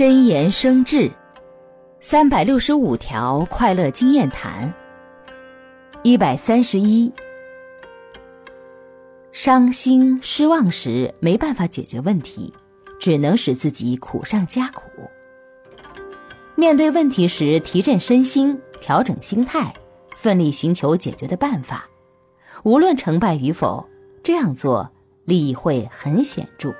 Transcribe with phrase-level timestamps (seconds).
[0.00, 1.10] 真言生智
[2.00, 4.72] 三百六十五条快乐经验谈
[6.02, 7.12] 一百三十一
[9.30, 12.50] 伤心失望时没办法解决问题
[12.98, 14.84] 只能使自己苦上加苦。
[16.54, 19.70] 面对问题时提振身心调整心态
[20.16, 21.86] 奋力寻求解决的办法。
[22.62, 23.86] 无论成败与否
[24.22, 24.90] 这样做
[25.26, 26.74] 利益会很显著。